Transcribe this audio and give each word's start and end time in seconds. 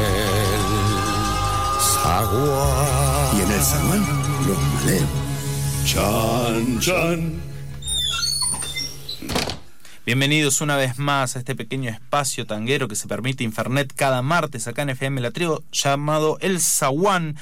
zaguán. 1.81 3.37
Y 3.37 3.41
en 3.43 3.51
el 3.51 3.61
zaguán, 3.61 4.07
los 4.47 4.59
maleos. 4.75 5.09
Chan, 5.85 6.79
chan. 6.81 7.43
Bienvenidos 10.07 10.61
una 10.61 10.77
vez 10.77 10.99
más 10.99 11.35
a 11.35 11.41
este 11.41 11.57
pequeño 11.57 11.91
espacio 11.91 12.47
tanguero 12.47 12.87
que 12.87 12.95
se 12.95 13.09
permite 13.09 13.43
Infernet 13.43 13.93
cada 13.95 14.23
martes 14.23 14.69
acá 14.69 14.83
en 14.83 14.91
FM 14.91 15.21
La 15.21 15.33
Trigo 15.33 15.65
llamado 15.73 16.39
El 16.41 16.61
Zaguán. 16.61 17.37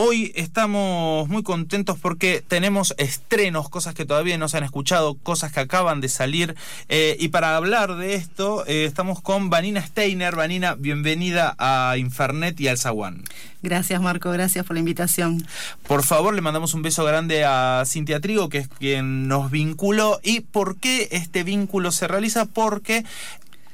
Hoy 0.00 0.30
estamos 0.36 1.28
muy 1.28 1.42
contentos 1.42 1.98
porque 1.98 2.40
tenemos 2.46 2.94
estrenos, 2.98 3.68
cosas 3.68 3.94
que 3.94 4.04
todavía 4.04 4.38
no 4.38 4.48
se 4.48 4.56
han 4.56 4.62
escuchado, 4.62 5.16
cosas 5.16 5.50
que 5.50 5.58
acaban 5.58 6.00
de 6.00 6.08
salir. 6.08 6.54
Eh, 6.88 7.16
y 7.18 7.30
para 7.30 7.56
hablar 7.56 7.96
de 7.96 8.14
esto, 8.14 8.64
eh, 8.68 8.84
estamos 8.84 9.20
con 9.20 9.50
Vanina 9.50 9.84
Steiner. 9.84 10.36
Vanina, 10.36 10.76
bienvenida 10.76 11.56
a 11.58 11.96
Infernet 11.98 12.60
y 12.60 12.68
al 12.68 12.78
Zaguán. 12.78 13.24
Gracias, 13.60 14.00
Marco. 14.00 14.30
Gracias 14.30 14.64
por 14.64 14.74
la 14.74 14.80
invitación. 14.80 15.44
Por 15.88 16.04
favor, 16.04 16.32
le 16.32 16.42
mandamos 16.42 16.74
un 16.74 16.82
beso 16.82 17.02
grande 17.02 17.44
a 17.44 17.82
Cintia 17.84 18.20
Trigo, 18.20 18.48
que 18.48 18.58
es 18.58 18.68
quien 18.68 19.26
nos 19.26 19.50
vinculó. 19.50 20.20
¿Y 20.22 20.42
por 20.42 20.76
qué 20.76 21.08
este 21.10 21.42
vínculo 21.42 21.90
se 21.90 22.06
realiza? 22.06 22.44
Porque 22.44 23.04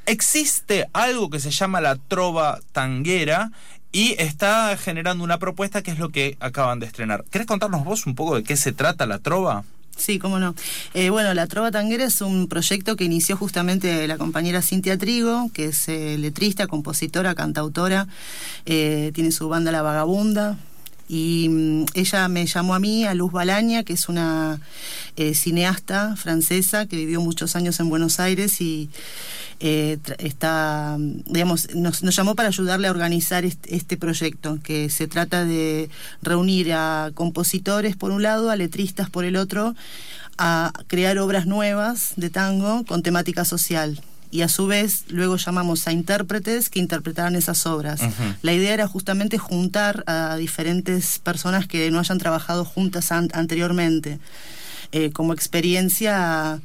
existe 0.06 0.86
algo 0.94 1.28
que 1.28 1.40
se 1.40 1.50
llama 1.50 1.80
la 1.80 1.96
trova 1.96 2.60
tanguera 2.72 3.50
y 3.94 4.16
está 4.18 4.76
generando 4.76 5.22
una 5.22 5.38
propuesta 5.38 5.80
que 5.80 5.92
es 5.92 6.00
lo 6.00 6.08
que 6.08 6.36
acaban 6.40 6.80
de 6.80 6.86
estrenar. 6.86 7.24
¿Querés 7.30 7.46
contarnos 7.46 7.84
vos 7.84 8.06
un 8.06 8.16
poco 8.16 8.34
de 8.34 8.42
qué 8.42 8.56
se 8.56 8.72
trata 8.72 9.06
la 9.06 9.20
trova? 9.20 9.62
Sí, 9.96 10.18
cómo 10.18 10.40
no. 10.40 10.56
Eh, 10.94 11.10
bueno, 11.10 11.32
La 11.32 11.46
Trova 11.46 11.70
Tanguera 11.70 12.04
es 12.04 12.20
un 12.20 12.48
proyecto 12.48 12.96
que 12.96 13.04
inició 13.04 13.36
justamente 13.36 14.08
la 14.08 14.18
compañera 14.18 14.62
Cintia 14.62 14.98
Trigo, 14.98 15.48
que 15.54 15.66
es 15.66 15.88
eh, 15.88 16.18
letrista, 16.18 16.66
compositora, 16.66 17.36
cantautora, 17.36 18.08
eh, 18.66 19.12
tiene 19.14 19.30
su 19.30 19.48
banda 19.48 19.70
La 19.70 19.82
Vagabunda, 19.82 20.58
y 21.08 21.48
mm, 21.48 21.86
ella 21.94 22.28
me 22.28 22.46
llamó 22.46 22.74
a 22.74 22.78
mí, 22.78 23.04
a 23.04 23.14
Luz 23.14 23.32
Balaña, 23.32 23.84
que 23.84 23.92
es 23.92 24.08
una 24.08 24.60
cineasta 25.34 26.16
francesa 26.16 26.86
que 26.86 26.96
vivió 26.96 27.20
muchos 27.20 27.54
años 27.56 27.78
en 27.78 27.88
Buenos 27.88 28.18
Aires 28.18 28.60
y 28.60 28.90
eh, 29.60 29.98
está, 30.18 30.96
digamos, 30.98 31.74
nos, 31.74 32.00
llamó 32.00 32.34
para 32.34 32.48
ayudarle 32.48 32.88
a 32.88 32.90
organizar 32.90 33.44
este, 33.44 33.96
proyecto, 33.96 34.58
que 34.62 34.90
se 34.90 35.06
trata 35.06 35.44
de 35.44 35.88
reunir 36.22 36.72
a 36.72 37.12
compositores 37.14 37.96
por 37.96 38.10
un 38.10 38.22
lado, 38.22 38.50
a 38.50 38.56
letristas 38.56 39.10
por 39.10 39.24
el 39.24 39.36
otro, 39.36 39.74
a 40.36 40.72
crear 40.88 41.18
obras 41.18 41.46
nuevas 41.46 42.12
de 42.16 42.30
tango 42.30 42.84
con 42.84 43.02
temática 43.02 43.44
social 43.44 44.00
y 44.34 44.42
a 44.42 44.48
su 44.48 44.66
vez 44.66 45.04
luego 45.10 45.36
llamamos 45.36 45.86
a 45.86 45.92
intérpretes 45.92 46.68
que 46.68 46.80
interpretaran 46.80 47.36
esas 47.36 47.66
obras. 47.66 48.00
La 48.42 48.52
idea 48.52 48.74
era 48.74 48.88
justamente 48.88 49.38
juntar 49.38 50.02
a 50.08 50.34
diferentes 50.34 51.20
personas 51.20 51.68
que 51.68 51.88
no 51.92 52.00
hayan 52.00 52.18
trabajado 52.18 52.64
juntas 52.64 53.12
anteriormente, 53.12 54.18
eh, 54.90 55.12
como 55.12 55.34
experiencia 55.34 56.60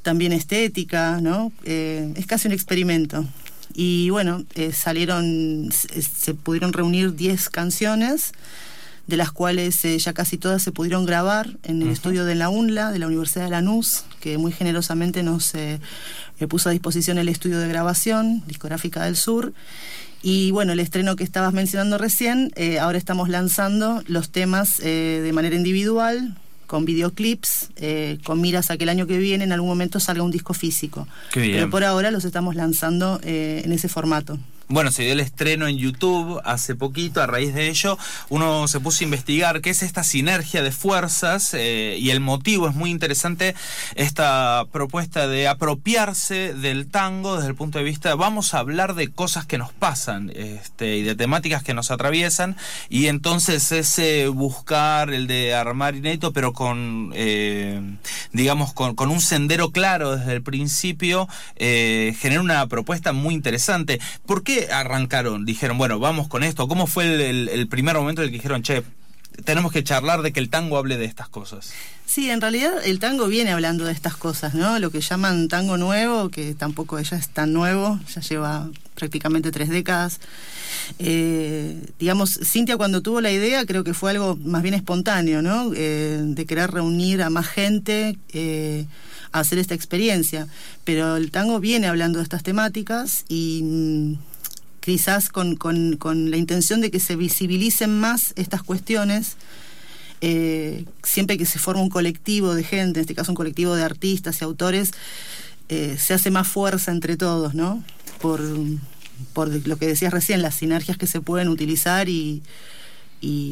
también 0.00 0.32
estética, 0.32 1.20
¿no? 1.20 1.52
Eh, 1.64 2.14
es 2.16 2.24
casi 2.24 2.48
un 2.48 2.54
experimento. 2.54 3.26
Y 3.74 4.08
bueno, 4.08 4.42
eh, 4.54 4.72
salieron, 4.72 5.68
se, 5.70 6.32
pudieron 6.32 6.72
reunir 6.72 7.14
10 7.14 7.50
canciones, 7.50 8.32
de 9.06 9.16
las 9.16 9.32
cuales 9.32 9.84
eh, 9.84 9.98
ya 9.98 10.12
casi 10.12 10.38
todas 10.38 10.62
se 10.62 10.72
pudieron 10.72 11.04
grabar 11.04 11.58
en 11.64 11.82
el 11.82 11.88
estudio 11.88 12.24
de 12.24 12.34
la 12.34 12.48
UNLA, 12.48 12.92
de 12.92 12.98
la 12.98 13.06
Universidad 13.06 13.44
de 13.44 13.50
Lanús, 13.50 14.04
que 14.20 14.38
muy 14.38 14.52
generosamente 14.52 15.22
nos 15.22 15.52
puso 16.48 16.68
a 16.68 16.72
disposición 16.72 17.18
el 17.18 17.28
estudio 17.28 17.58
de 17.58 17.68
grabación, 17.68 18.42
Discográfica 18.46 19.04
del 19.04 19.16
Sur. 19.16 19.52
Y 20.22 20.50
bueno, 20.52 20.72
el 20.72 20.80
estreno 20.80 21.16
que 21.16 21.24
estabas 21.24 21.52
mencionando 21.52 21.98
recién, 21.98 22.52
ahora 22.80 22.98
estamos 22.98 23.28
lanzando 23.28 24.02
los 24.06 24.30
temas 24.30 24.78
de 24.78 25.30
manera 25.32 25.56
individual, 25.56 26.36
con 26.72 26.86
videoclips, 26.86 27.68
eh, 27.76 28.16
con 28.24 28.40
miras 28.40 28.70
a 28.70 28.78
que 28.78 28.84
el 28.84 28.88
año 28.88 29.06
que 29.06 29.18
viene 29.18 29.44
en 29.44 29.52
algún 29.52 29.68
momento 29.68 30.00
salga 30.00 30.22
un 30.22 30.30
disco 30.30 30.54
físico. 30.54 31.06
Pero 31.34 31.68
por 31.68 31.84
ahora 31.84 32.10
los 32.10 32.24
estamos 32.24 32.54
lanzando 32.54 33.20
eh, 33.24 33.60
en 33.62 33.72
ese 33.72 33.90
formato. 33.90 34.38
Bueno, 34.68 34.90
se 34.90 35.02
dio 35.02 35.12
el 35.12 35.20
estreno 35.20 35.66
en 35.66 35.76
YouTube 35.76 36.40
hace 36.44 36.74
poquito, 36.74 37.22
a 37.22 37.26
raíz 37.26 37.54
de 37.54 37.68
ello 37.68 37.98
uno 38.28 38.68
se 38.68 38.80
puso 38.80 39.02
a 39.02 39.04
investigar 39.04 39.60
qué 39.60 39.70
es 39.70 39.82
esta 39.82 40.04
sinergia 40.04 40.62
de 40.62 40.72
fuerzas 40.72 41.54
eh, 41.54 41.96
y 41.98 42.10
el 42.10 42.20
motivo 42.20 42.68
es 42.68 42.74
muy 42.74 42.90
interesante, 42.90 43.54
esta 43.94 44.64
propuesta 44.72 45.26
de 45.26 45.48
apropiarse 45.48 46.54
del 46.54 46.88
tango 46.88 47.36
desde 47.36 47.48
el 47.48 47.54
punto 47.54 47.78
de 47.78 47.84
vista, 47.84 48.14
vamos 48.14 48.54
a 48.54 48.58
hablar 48.58 48.94
de 48.94 49.08
cosas 49.08 49.46
que 49.46 49.58
nos 49.58 49.72
pasan 49.72 50.32
este, 50.34 50.96
y 50.96 51.02
de 51.02 51.14
temáticas 51.14 51.62
que 51.62 51.74
nos 51.74 51.90
atraviesan 51.90 52.56
y 52.88 53.06
entonces 53.06 53.72
ese 53.72 54.28
buscar 54.28 55.12
el 55.12 55.26
de 55.26 55.54
armar 55.54 55.94
inédito 55.94 56.32
pero 56.32 56.52
con, 56.52 57.12
eh, 57.14 57.80
digamos, 58.32 58.72
con, 58.72 58.94
un 59.02 59.20
sendero 59.20 59.70
claro 59.70 60.16
desde 60.16 60.32
el 60.32 60.42
principio, 60.42 61.28
eh, 61.56 62.14
genera 62.18 62.40
una 62.40 62.66
propuesta 62.66 63.12
muy 63.12 63.34
interesante. 63.34 64.00
¿Por 64.26 64.42
qué 64.42 64.51
arrancaron? 64.70 65.44
Dijeron, 65.44 65.78
bueno, 65.78 65.98
vamos 65.98 66.28
con 66.28 66.42
esto. 66.42 66.68
¿Cómo 66.68 66.86
fue 66.86 67.30
el, 67.30 67.68
primer 67.68 67.96
momento 67.96 68.22
en 68.22 68.26
el 68.26 68.30
que 68.30 68.38
dijeron, 68.38 68.62
che, 68.62 68.82
tenemos 69.44 69.72
que 69.72 69.82
charlar 69.82 70.22
de 70.22 70.32
que 70.32 70.40
el 70.40 70.50
tango 70.50 70.78
hable 70.78 70.98
de 70.98 71.04
estas 71.04 71.28
cosas? 71.28 71.72
Sí, 72.06 72.30
en 72.30 72.40
realidad 72.40 72.72
el 72.84 72.98
tango 72.98 73.26
viene 73.26 73.52
hablando 73.52 73.84
de 73.84 73.92
estas 73.92 74.16
cosas, 74.16 74.54
¿no? 74.54 74.78
Lo 74.78 74.90
que 74.90 75.00
llaman 75.00 75.48
tango 75.48 75.78
nuevo, 75.78 76.28
que 76.28 76.54
tampoco 76.54 76.98
ella 76.98 77.16
es 77.16 77.28
tan 77.28 77.52
nuevo, 77.52 77.98
ya 78.14 78.20
lleva 78.20 78.68
prácticamente 78.94 79.50
tres 79.50 79.70
décadas. 79.70 80.20
Eh, 80.98 81.80
digamos, 81.98 82.38
Cintia 82.42 82.76
cuando 82.76 83.00
tuvo 83.00 83.20
la 83.20 83.30
idea 83.30 83.64
creo 83.64 83.84
que 83.84 83.94
fue 83.94 84.10
algo 84.10 84.36
más 84.36 84.62
bien 84.62 84.74
espontáneo, 84.74 85.40
¿no? 85.40 85.72
Eh, 85.74 86.20
de 86.22 86.46
querer 86.46 86.70
reunir 86.70 87.22
a 87.22 87.30
más 87.30 87.46
gente. 87.46 88.18
Eh, 88.32 88.86
a 89.32 89.40
hacer 89.40 89.58
esta 89.58 89.74
experiencia, 89.74 90.46
pero 90.84 91.16
el 91.16 91.30
tango 91.30 91.58
viene 91.58 91.88
hablando 91.88 92.18
de 92.18 92.22
estas 92.22 92.42
temáticas 92.42 93.24
y 93.28 93.62
mm, 93.62 94.14
quizás 94.82 95.28
con, 95.28 95.56
la 96.30 96.36
intención 96.36 96.80
de 96.80 96.90
que 96.90 97.00
se 97.00 97.16
visibilicen 97.16 97.98
más 97.98 98.32
estas 98.36 98.62
cuestiones. 98.62 99.36
Eh, 100.20 100.84
siempre 101.02 101.38
que 101.38 101.46
se 101.46 101.58
forma 101.58 101.82
un 101.82 101.88
colectivo 101.88 102.54
de 102.54 102.62
gente, 102.64 103.00
en 103.00 103.02
este 103.02 103.14
caso 103.14 103.32
un 103.32 103.36
colectivo 103.36 103.74
de 103.74 103.82
artistas 103.82 104.40
y 104.40 104.44
autores, 104.44 104.92
eh, 105.68 105.96
se 105.98 106.14
hace 106.14 106.30
más 106.30 106.48
fuerza 106.48 106.90
entre 106.92 107.16
todos, 107.16 107.54
¿no? 107.54 107.82
Por, 108.20 108.40
lo 108.40 109.76
que 109.76 109.86
decías 109.86 110.12
recién, 110.12 110.42
las 110.42 110.56
sinergias 110.56 110.96
que 110.96 111.06
se 111.06 111.20
pueden 111.20 111.48
utilizar 111.48 112.08
y, 112.08 112.42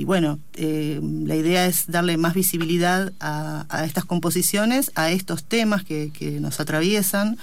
bueno, 0.05 0.41
eh, 0.55 1.01
la 1.03 1.37
idea 1.37 1.67
es 1.67 1.87
darle 1.87 2.17
más 2.17 2.35
visibilidad 2.35 3.13
a, 3.21 3.85
estas 3.85 4.05
composiciones, 4.05 4.91
a 4.97 5.11
estos 5.11 5.45
temas 5.45 5.85
que, 5.85 6.11
que 6.13 6.41
nos 6.41 6.59
atraviesan 6.59 7.39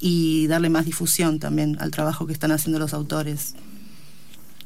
y 0.00 0.46
darle 0.46 0.70
más 0.70 0.86
difusión 0.86 1.38
también 1.38 1.76
al 1.80 1.90
trabajo 1.90 2.26
que 2.26 2.32
están 2.32 2.52
haciendo 2.52 2.78
los 2.78 2.94
autores. 2.94 3.54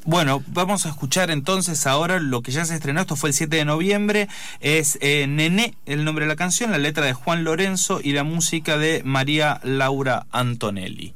Bueno, 0.07 0.43
vamos 0.47 0.85
a 0.85 0.89
escuchar 0.89 1.31
entonces 1.31 1.87
ahora 1.87 2.19
lo 2.19 2.43
que 2.43 2.51
ya 2.51 2.63
se 2.63 2.75
estrenó, 2.75 3.01
esto 3.01 3.15
fue 3.15 3.29
el 3.29 3.33
7 3.33 3.55
de 3.55 3.65
noviembre, 3.65 4.29
es 4.59 4.99
eh, 5.01 5.25
Nené, 5.27 5.75
el 5.87 6.05
nombre 6.05 6.25
de 6.25 6.29
la 6.29 6.35
canción, 6.35 6.69
la 6.69 6.77
letra 6.77 7.05
de 7.05 7.13
Juan 7.13 7.43
Lorenzo 7.43 8.01
y 8.03 8.13
la 8.13 8.23
música 8.23 8.77
de 8.77 9.01
María 9.03 9.59
Laura 9.63 10.27
Antonelli. 10.31 11.15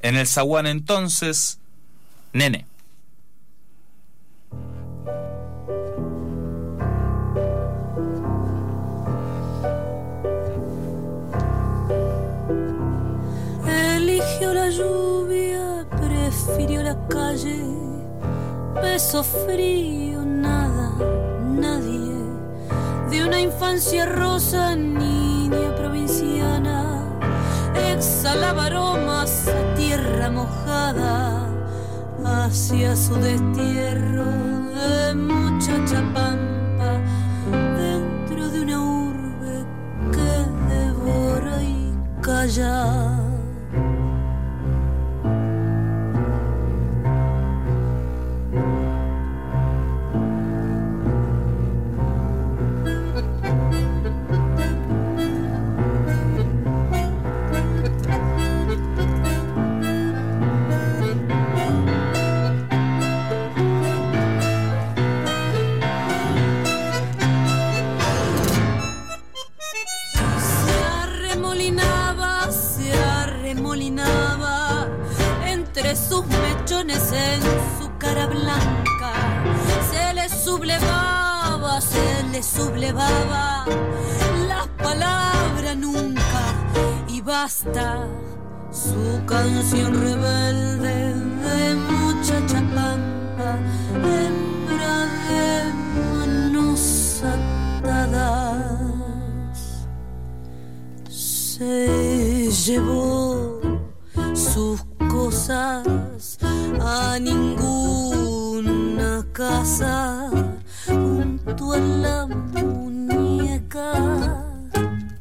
En 0.00 0.16
el 0.16 0.26
zaguán 0.26 0.66
entonces, 0.66 1.58
Nene. 2.32 2.64
Lluvia, 14.70 15.84
prefirió 15.90 16.82
la 16.82 16.96
calle, 17.08 17.64
beso 18.82 19.22
frío, 19.22 20.24
nada, 20.24 20.92
nadie, 21.42 22.14
de 23.10 23.24
una 23.24 23.40
infancia 23.40 24.06
rosa, 24.06 24.76
niña 24.76 25.74
provinciana, 25.76 27.04
exhalaba 27.92 28.66
aromas 28.66 29.48
a 29.48 29.74
tierra 29.74 30.30
mojada 30.30 31.46
hacia 32.24 32.94
su 32.96 33.14
destierro 33.16 34.24
de 34.24 35.14
muchacha 35.14 36.00
pampa 36.14 37.00
dentro 37.76 38.48
de 38.48 38.60
una 38.60 38.80
urbe 38.80 39.64
que 40.12 40.74
devora 40.74 41.62
y 41.62 41.94
calla. 42.22 43.19
En 76.72 76.88
su 77.80 77.90
cara 77.98 78.26
blanca. 78.26 79.12
Se 79.90 80.14
le 80.14 80.28
sublevaba, 80.28 81.80
se 81.80 82.22
le 82.30 82.42
sublevaba 82.44 83.64
la 84.46 84.66
palabra 84.80 85.74
nunca 85.74 86.54
y 87.08 87.20
basta 87.22 88.06
su 88.70 89.20
canción 89.26 90.00
rebelde 90.00 91.14
de 91.42 91.74
muchacha 91.74 92.62
pampa, 92.72 93.58
hembra 93.96 95.06
de 95.28 95.72
manos 95.98 97.22
atadas. 97.82 98.60
Se 101.08 102.48
llevó 102.48 103.60
sus 104.34 104.84
cosas 105.10 105.84
a 106.80 107.18
ninguna 107.20 108.70
casa 109.32 110.30
junto 110.86 111.72
a 111.72 111.78
la 111.78 112.26
muñeca 112.26 113.92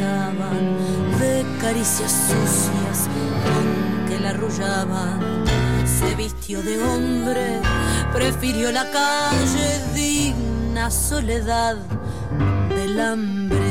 de 0.00 1.44
caricias 1.60 2.10
sucias 2.10 3.08
con 3.44 4.08
que 4.08 4.18
la 4.18 4.30
arrullaban. 4.30 5.44
Se 5.86 6.14
vistió 6.16 6.62
de 6.62 6.82
hombre, 6.82 7.60
prefirió 8.12 8.72
la 8.72 8.90
calle 8.90 9.80
digna 9.94 10.90
soledad 10.90 11.76
del 12.70 13.00
hambre. 13.00 13.63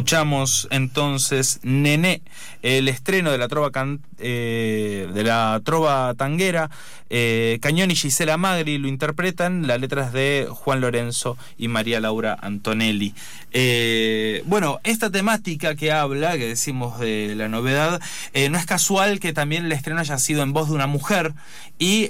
Escuchamos 0.00 0.66
entonces 0.70 1.60
Nené, 1.62 2.22
el 2.62 2.88
estreno 2.88 3.30
de 3.32 3.36
la 3.36 3.48
trova, 3.48 3.70
can- 3.70 4.00
eh, 4.18 5.06
de 5.12 5.24
la 5.24 5.60
trova 5.62 6.14
tanguera. 6.14 6.70
Eh, 7.12 7.58
Cañón 7.60 7.90
y 7.90 7.96
Gisela 7.96 8.38
Magri 8.38 8.78
lo 8.78 8.88
interpretan, 8.88 9.66
las 9.66 9.78
letras 9.78 10.14
de 10.14 10.46
Juan 10.48 10.80
Lorenzo 10.80 11.36
y 11.58 11.68
María 11.68 12.00
Laura 12.00 12.38
Antonelli. 12.40 13.14
Eh, 13.52 14.42
bueno, 14.46 14.78
esta 14.84 15.10
temática 15.10 15.74
que 15.74 15.90
habla, 15.92 16.38
que 16.38 16.46
decimos 16.46 16.98
de 17.00 17.34
la 17.36 17.48
novedad, 17.48 18.00
eh, 18.32 18.48
no 18.48 18.56
es 18.56 18.64
casual 18.64 19.20
que 19.20 19.32
también 19.34 19.66
el 19.66 19.72
estreno 19.72 20.00
haya 20.00 20.16
sido 20.18 20.42
en 20.42 20.52
voz 20.54 20.68
de 20.68 20.76
una 20.76 20.86
mujer 20.86 21.34
y 21.78 22.08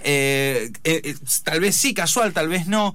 tal 1.45 1.61
vez 1.61 1.77
sí, 1.77 1.95
casual, 1.95 2.33
tal 2.33 2.49
vez 2.49 2.67
no. 2.67 2.95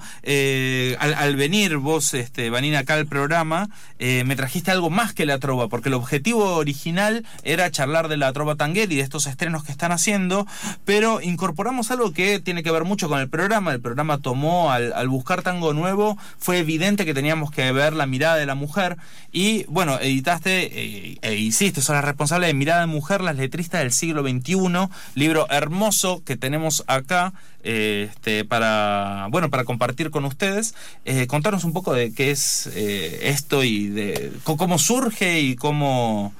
Al, 1.00 1.13
al 1.15 1.36
venir 1.38 1.77
vos, 1.77 2.13
este, 2.13 2.50
Vanina, 2.50 2.80
acá 2.80 2.94
al 2.95 3.07
programa, 3.07 3.69
me 3.97 4.36
trajiste 4.36 4.71
algo 4.71 4.85
más 4.90 5.14
que 5.14 5.26
la 5.26 5.40
trova, 5.40 5.68
porque 5.68 5.90
el 5.90 5.96
objetivo 5.96 6.56
original 6.56 7.26
era 7.44 7.72
charlar 7.72 8.08
de 8.08 8.18
la 8.18 8.32
trova 8.34 8.56
tanguera 8.56 8.94
y 8.94 8.98
de 8.98 9.02
estos 9.02 9.28
estrenos 9.28 9.64
que 9.64 9.72
están 9.72 9.92
haciendo, 9.92 10.48
pero 10.84 11.22
incorporamos 11.22 11.92
algo 11.92 12.14
que 12.14 12.40
tiene 12.40 12.64
que 12.64 12.72
ver 12.72 12.84
mucho 12.84 13.10
con 13.10 13.20
el 13.20 13.30
programa. 13.30 13.72
El 13.72 13.82
programa 13.82 14.20
tomó, 14.20 14.72
al, 14.72 15.08
buscar 15.08 15.42
tango 15.42 15.74
nuevo, 15.74 16.18
fue 16.38 16.60
evidente 16.60 17.06
que 17.06 17.14
teníamos 17.14 17.52
que 17.52 17.72
ver 17.72 17.94
la 17.94 18.06
mirada 18.06 18.36
de 18.36 18.46
la 18.46 18.56
mujer 18.56 18.98
y, 19.32 19.66
bueno, 19.66 20.00
editaste 20.00 21.12
eh, 21.12 21.18
e 21.22 21.36
hiciste, 21.36 21.81
sos 21.81 21.96
la 21.96 22.02
responsable 22.02 22.48
de 22.48 22.54
Mirada 22.54 22.81
de 22.81 22.88
Mujer, 22.88 23.22
las 23.22 23.36
letristas 23.36 23.81
del 23.81 23.92
siglo 23.92 24.24
XXI, 24.24 24.90
libro 25.16 25.48
hermoso 25.50 26.24
que 26.24 26.38
tenemos 26.38 26.84
acá 26.88 27.34
este, 27.66 28.46
para, 28.46 29.28
bueno, 29.31 29.50
para 29.50 29.64
compartir 29.66 30.12
con 30.12 30.24
ustedes. 30.26 30.76
Eh, 31.04 31.28
contanos 31.28 31.64
un 31.64 31.74
poco 31.74 31.94
de 31.94 32.14
qué 32.14 32.31
es 32.31 32.69
eh, 32.74 33.22
esto 33.24 33.64
y 33.64 33.88
de 33.88 34.31
cómo 34.44 34.78
surge 34.78 35.42
y 35.42 35.56
cómo, 35.56 36.31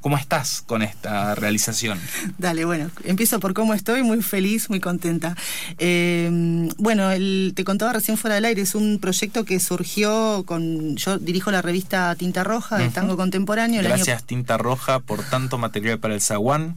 cómo 0.00 0.16
estás 0.16 0.62
con 0.62 0.80
esta 0.82 1.34
realización. 1.34 2.00
Dale, 2.38 2.64
bueno, 2.64 2.90
empiezo 3.04 3.38
por 3.40 3.52
cómo 3.52 3.74
estoy, 3.74 4.02
muy 4.02 4.22
feliz, 4.22 4.70
muy 4.70 4.80
contenta. 4.80 5.36
Eh, 5.78 6.68
bueno, 6.78 7.10
el- 7.10 7.52
te 7.54 7.64
contaba 7.64 7.92
recién 7.92 8.16
fuera 8.16 8.36
del 8.36 8.46
aire, 8.46 8.62
es 8.62 8.74
un 8.74 8.98
proyecto 8.98 9.44
que 9.44 9.60
surgió 9.60 10.44
con, 10.46 10.96
yo 10.96 11.18
dirijo 11.18 11.50
la 11.50 11.60
revista 11.60 12.14
Tinta 12.16 12.44
Roja 12.44 12.78
de 12.78 12.84
Ujú. 12.86 12.94
Tango 12.94 13.16
Contemporáneo. 13.18 13.80
el 13.80 13.86
año- 13.86 13.96
Gracias 13.96 14.24
Tinta 14.24 14.56
Roja 14.56 15.00
por 15.00 15.22
tanto 15.24 15.58
material 15.58 15.98
para 15.98 16.14
el 16.14 16.22
zaguán. 16.22 16.76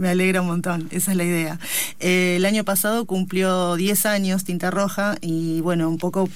Me 0.00 0.08
alegra 0.08 0.40
un 0.40 0.46
montón, 0.46 0.88
esa 0.92 1.10
es 1.10 1.16
la 1.18 1.24
idea. 1.24 1.58
Eh, 1.98 2.36
el 2.36 2.46
año 2.46 2.64
pasado 2.64 3.04
cumplió 3.04 3.76
10 3.76 4.06
años 4.06 4.44
Tinta 4.44 4.70
Roja 4.70 5.16
y 5.20 5.60
bueno, 5.60 5.90
un 5.90 5.98
poco 5.98 6.30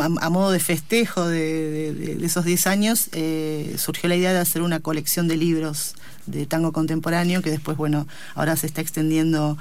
a, 0.00 0.30
modo 0.30 0.50
de 0.50 0.58
festejo 0.58 1.28
de 1.28 2.18
esos 2.24 2.44
10 2.44 2.66
años 2.66 3.08
eh, 3.12 3.76
surgió 3.78 4.08
la 4.08 4.16
idea 4.16 4.32
de 4.32 4.40
hacer 4.40 4.62
una 4.62 4.80
colección 4.80 5.28
de 5.28 5.36
libros 5.36 5.94
de 6.26 6.44
tango 6.46 6.72
contemporáneo 6.72 7.40
que 7.40 7.50
después, 7.50 7.76
bueno, 7.76 8.08
ahora 8.34 8.56
se 8.56 8.66
está 8.66 8.80
extendiendo 8.80 9.56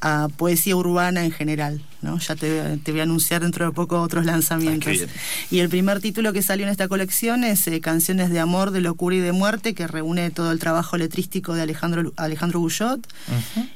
a 0.00 0.26
poesía 0.36 0.74
urbana 0.74 1.24
en 1.24 1.30
general, 1.30 1.80
¿no? 2.02 2.18
Ya 2.18 2.34
te, 2.36 2.78
te 2.78 2.90
voy 2.92 3.00
a 3.00 3.04
anunciar 3.04 3.42
dentro 3.42 3.66
de 3.66 3.72
poco 3.72 4.00
otros 4.00 4.24
lanzamientos. 4.24 4.88
Ay. 4.88 5.06
Y 5.50 5.58
el 5.60 5.68
primer 5.68 6.00
título 6.00 6.32
que 6.32 6.42
salió 6.42 6.64
en 6.66 6.72
esta 6.72 6.88
colección 6.88 7.44
es 7.44 7.66
eh, 7.66 7.80
Canciones 7.80 8.30
de 8.30 8.40
amor, 8.40 8.70
de 8.70 8.80
locura 8.80 9.16
y 9.16 9.20
de 9.20 9.32
muerte, 9.32 9.74
que 9.74 9.86
reúne 9.86 10.30
todo 10.30 10.52
el 10.52 10.58
trabajo 10.58 10.96
letrístico 10.96 11.54
de 11.54 11.62
Alejandro, 11.62 12.12
Alejandro 12.16 12.60
Guyot. 12.60 13.06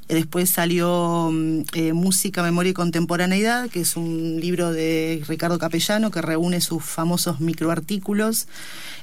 Eh, 0.09 0.14
Después 0.14 0.50
salió 0.50 1.31
mm, 1.33 1.61
eh, 1.75 1.93
Música, 1.93 2.43
Memoria 2.43 2.71
y 2.71 2.75
Contemporaneidad, 2.75 3.69
que 3.71 3.81
es 3.81 3.97
un 3.97 4.38
libro 4.40 4.73
de 4.73 5.23
Ricardo 5.28 5.59
Capellano 5.59 6.11
que 6.11 6.23
reúne 6.23 6.61
sus 6.61 6.85
famosos 6.85 7.40
microartículos 7.40 8.47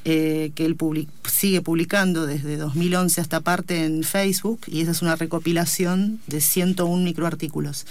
eh, 0.05 0.51
que 0.55 0.65
él 0.65 0.75
public- 0.75 1.09
sigue 1.29 1.61
publicando 1.61 2.25
desde 2.25 2.57
2011 2.57 3.21
hasta 3.21 3.39
parte 3.41 3.83
en 3.85 4.03
Facebook, 4.03 4.61
y 4.67 4.81
esa 4.81 4.91
es 4.91 5.01
una 5.01 5.15
recopilación 5.15 6.19
de 6.27 6.41
101 6.41 7.03
microartículos. 7.03 7.85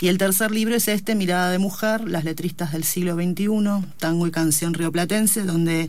Y 0.00 0.08
el 0.08 0.18
tercer 0.18 0.50
libro 0.50 0.65
es 0.74 0.88
este, 0.88 1.14
Mirada 1.14 1.50
de 1.50 1.58
Mujer, 1.58 2.08
las 2.08 2.24
letristas 2.24 2.72
del 2.72 2.82
siglo 2.84 3.14
XXI, 3.14 3.86
tango 3.98 4.26
y 4.26 4.30
canción 4.32 4.74
rioplatense, 4.74 5.42
donde 5.44 5.88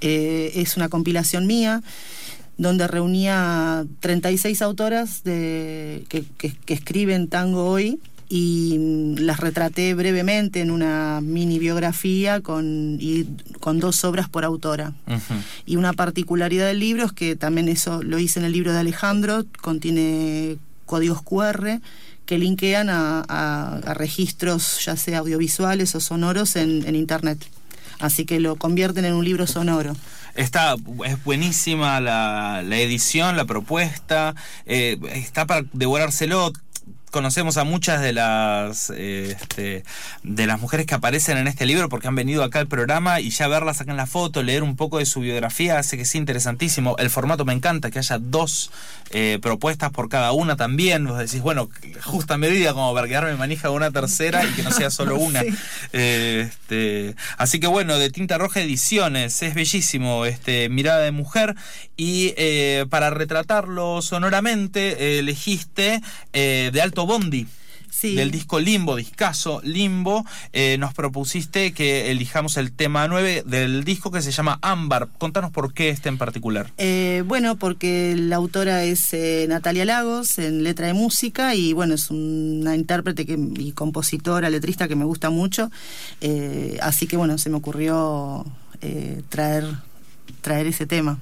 eh, 0.00 0.52
es 0.56 0.76
una 0.76 0.88
compilación 0.88 1.46
mía 1.46 1.82
donde 2.56 2.88
reunía 2.88 3.84
36 4.00 4.62
autoras 4.62 5.22
de, 5.22 6.04
que, 6.08 6.24
que- 6.38 6.56
que 6.66 6.74
escriben 6.74 7.28
tango 7.28 7.66
hoy 7.70 8.00
y 8.28 8.76
mm, 8.78 9.14
las 9.20 9.38
retraté 9.38 9.94
brevemente 9.94 10.60
en 10.60 10.72
una 10.72 11.20
mini 11.22 11.60
biografía 11.60 12.40
con, 12.40 12.98
y, 13.00 13.26
con 13.60 13.78
dos 13.78 14.02
obras 14.04 14.28
por 14.28 14.44
autora. 14.44 14.92
Y 15.66 15.76
una 15.76 15.92
particularidad 15.92 16.66
del 16.66 16.80
libro 16.80 17.04
es 17.06 17.12
que 17.12 17.36
también 17.36 17.68
eso 17.68 18.02
lo 18.02 18.18
hice 18.18 18.40
en 18.40 18.44
el 18.46 18.52
libro 18.52 18.72
de 18.72 18.80
Alejandro, 18.80 19.44
contiene 19.62 20.56
códigos 20.84 21.22
QR 21.22 21.80
que 22.28 22.36
linkean 22.36 22.90
a, 22.90 23.24
a- 23.26 23.94
registros 23.94 24.84
ya 24.84 24.96
sea 24.98 25.20
audiovisuales 25.20 25.94
o 25.94 26.00
sonoros 26.00 26.56
en, 26.56 26.86
en 26.86 26.94
Internet. 26.94 27.38
Así 28.00 28.26
que 28.26 28.38
lo 28.38 28.56
convierten 28.56 29.06
en 29.06 29.14
un 29.14 29.24
libro 29.24 29.46
sonoro. 29.46 29.96
Está, 30.34 30.76
es 31.06 31.24
buenísima 31.24 32.00
la, 32.00 32.62
la 32.64 32.76
edición, 32.78 33.36
la 33.36 33.46
propuesta, 33.46 34.34
eh, 34.66 34.98
está 35.14 35.46
para 35.46 35.64
devorárselo. 35.72 36.52
Conocemos 37.10 37.56
a 37.56 37.64
muchas 37.64 38.02
de 38.02 38.12
las 38.12 38.90
eh, 38.94 39.36
este, 39.40 39.82
de 40.22 40.46
las 40.46 40.60
mujeres 40.60 40.84
que 40.84 40.94
aparecen 40.94 41.38
en 41.38 41.48
este 41.48 41.64
libro 41.64 41.88
porque 41.88 42.06
han 42.06 42.14
venido 42.14 42.44
acá 42.44 42.58
al 42.58 42.66
programa 42.66 43.20
y 43.20 43.30
ya 43.30 43.48
verlas 43.48 43.80
acá 43.80 43.92
en 43.92 43.96
la 43.96 44.06
foto, 44.06 44.42
leer 44.42 44.62
un 44.62 44.76
poco 44.76 44.98
de 44.98 45.06
su 45.06 45.20
biografía 45.20 45.78
hace 45.78 45.96
que 45.96 46.04
sea 46.04 46.18
interesantísimo. 46.18 46.96
El 46.98 47.08
formato 47.08 47.46
me 47.46 47.54
encanta, 47.54 47.90
que 47.90 47.98
haya 47.98 48.18
dos 48.18 48.70
eh, 49.10 49.38
propuestas 49.40 49.90
por 49.90 50.10
cada 50.10 50.32
una 50.32 50.56
también. 50.56 51.06
Vos 51.06 51.18
decís, 51.18 51.40
bueno, 51.40 51.70
justa 52.02 52.36
medida 52.36 52.74
como 52.74 52.92
para 52.92 53.08
quedarme 53.08 53.34
manija 53.36 53.70
una 53.70 53.90
tercera 53.90 54.44
y 54.44 54.52
que 54.52 54.62
no 54.62 54.70
sea 54.70 54.90
solo 54.90 55.16
una. 55.18 55.40
Sí. 55.40 55.54
Eh, 55.94 56.48
este, 56.50 57.14
así 57.38 57.58
que 57.58 57.68
bueno, 57.68 57.96
de 57.98 58.10
Tinta 58.10 58.36
Roja 58.36 58.60
Ediciones, 58.60 59.42
es 59.42 59.54
bellísimo, 59.54 60.26
este, 60.26 60.68
mirada 60.68 61.00
de 61.00 61.12
mujer. 61.12 61.54
Y 61.96 62.34
para 62.90 63.10
retratarlo 63.10 64.02
sonoramente, 64.02 65.18
elegiste 65.18 66.00
de 66.32 66.80
Alto 66.80 66.97
Bondi. 67.06 67.46
Sí. 67.90 68.14
Del 68.14 68.30
disco 68.30 68.60
Limbo, 68.60 68.96
discaso 68.96 69.60
Limbo, 69.64 70.24
eh, 70.52 70.76
nos 70.78 70.94
propusiste 70.94 71.72
que 71.72 72.10
elijamos 72.10 72.56
el 72.56 72.72
tema 72.72 73.08
9 73.08 73.44
del 73.46 73.82
disco 73.84 74.10
que 74.10 74.22
se 74.22 74.30
llama 74.30 74.58
Ámbar. 74.62 75.08
Contanos 75.18 75.50
por 75.50 75.72
qué 75.72 75.88
este 75.88 76.08
en 76.08 76.18
particular. 76.18 76.70
Eh, 76.76 77.22
bueno, 77.26 77.56
porque 77.56 78.14
la 78.16 78.36
autora 78.36 78.84
es 78.84 79.12
eh, 79.14 79.46
Natalia 79.48 79.84
Lagos 79.84 80.38
en 80.38 80.62
letra 80.62 80.86
de 80.86 80.92
música 80.92 81.54
y 81.54 81.72
bueno, 81.72 81.94
es 81.94 82.10
una 82.10 82.76
intérprete 82.76 83.24
que, 83.24 83.38
y 83.56 83.72
compositora, 83.72 84.50
letrista 84.50 84.86
que 84.86 84.96
me 84.96 85.04
gusta 85.04 85.30
mucho. 85.30 85.70
Así 86.82 87.06
que 87.06 87.16
bueno, 87.16 87.38
se 87.38 87.50
me 87.50 87.56
ocurrió 87.56 88.44
traer, 89.28 89.64
traer 90.42 90.66
ese 90.66 90.86
tema. 90.86 91.18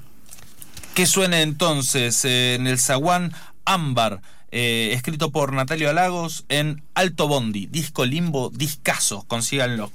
Que 0.94 1.06
suene 1.06 1.42
entonces 1.42 2.24
en 2.24 2.66
el 2.66 2.78
zaguán 2.78 3.32
Ámbar, 3.64 4.20
eh, 4.50 4.90
escrito 4.92 5.30
por 5.30 5.52
Natalio 5.52 5.92
Lagos 5.92 6.44
en 6.48 6.82
Alto 6.94 7.28
Bondi, 7.28 7.66
disco 7.66 8.04
Limbo, 8.04 8.50
discaso, 8.50 9.24
consíganlo. 9.26 9.90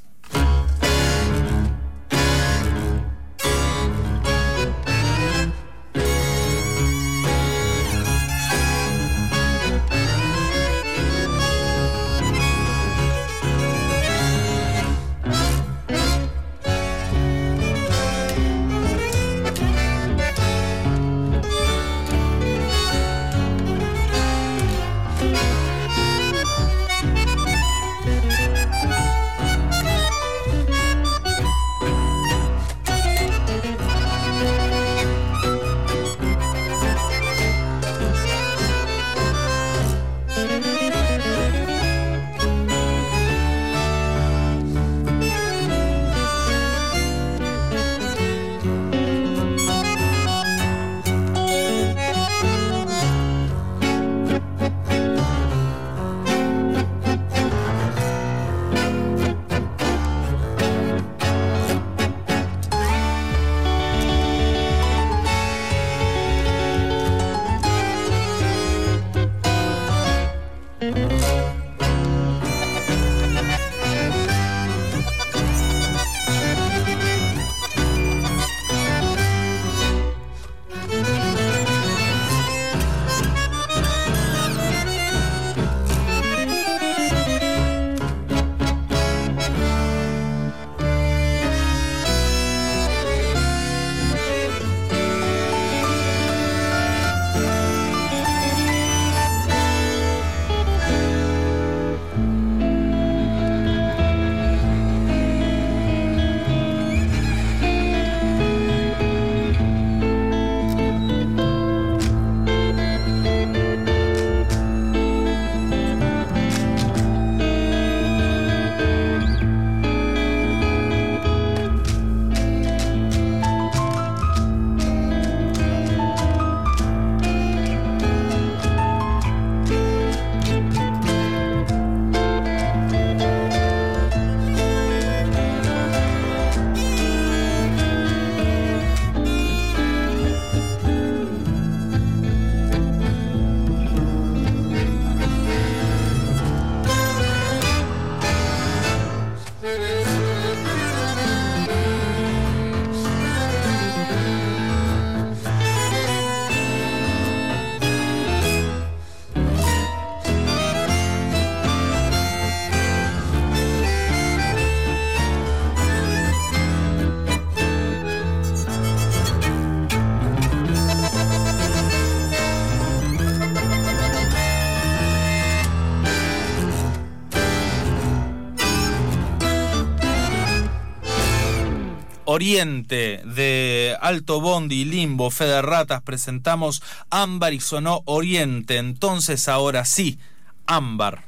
Oriente 182.41 183.21
de 183.23 183.95
Alto 184.01 184.41
Bondi, 184.41 184.83
Limbo, 184.83 185.29
Fede 185.29 185.61
Ratas, 185.61 186.01
presentamos 186.01 186.81
Ámbar 187.11 187.53
y 187.53 187.59
sonó 187.59 188.01
Oriente. 188.05 188.77
Entonces 188.77 189.47
ahora 189.47 189.85
sí, 189.85 190.17
Ámbar. 190.65 191.23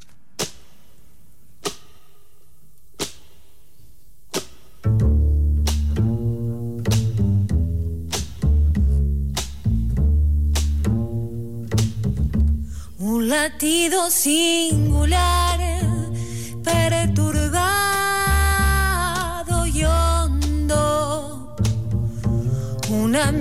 Un 12.98 13.30
latido 13.30 14.10
singular 14.10 15.73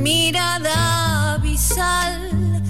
mirada 0.02 1.34
abisal 1.34 2.62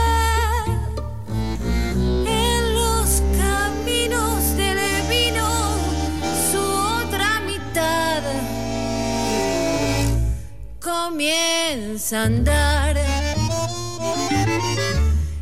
en 2.27 2.75
los 2.75 3.21
caminos 3.37 4.57
del 4.57 4.79
vino 5.07 5.47
su 6.51 6.59
otra 6.59 7.39
mitad. 7.41 8.21
Comienza 10.81 12.21
a 12.21 12.25
andar 12.25 12.97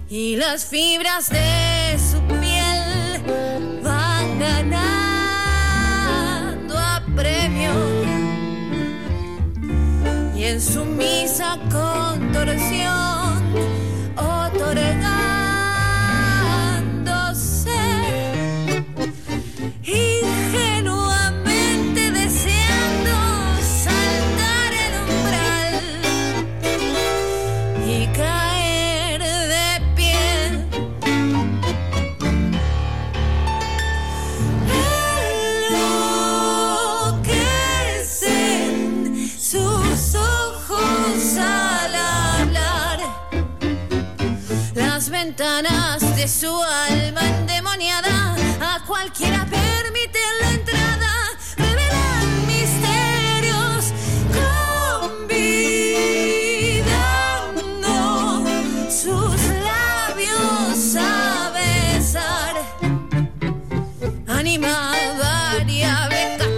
y 0.10 0.36
las 0.36 0.66
fibras 0.66 1.30
de 1.30 1.98
su 2.12 2.19
y 10.40 10.46
en 10.46 10.62
su 10.62 10.86
misa 10.86 11.58
contorsión 11.70 13.19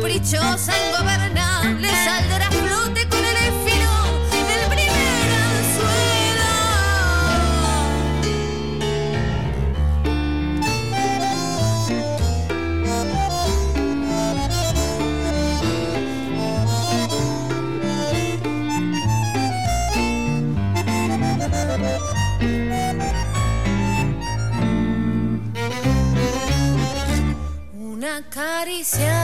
caprichosa, 0.01 0.73
ingobernable, 0.87 1.87
saldrá 1.87 2.47
a 2.47 2.51
flote 2.51 3.07
con 3.07 3.19
el 3.19 3.35
filo 3.63 3.93
del 4.31 4.63
primer 4.69 5.29
anzuelo. 5.45 6.51
Una 27.73 28.15
caricia 28.29 29.20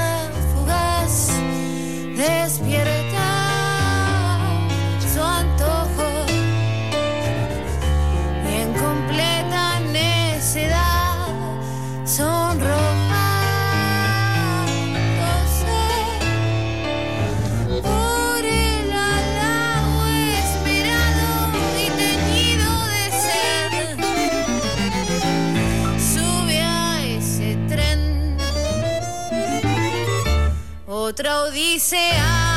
Otra 31.17 31.41
odisea 31.41 32.56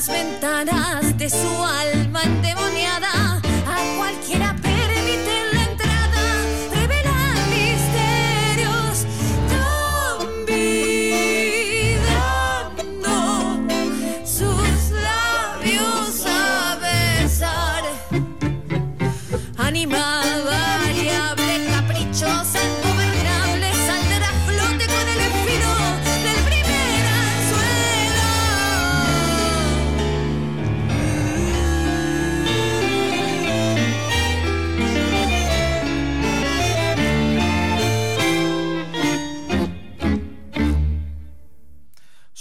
Las 0.00 0.08
ventanas 0.08 1.18
de 1.18 1.28
su 1.28 1.62
alma 1.62 2.22
endemoniada 2.22 2.99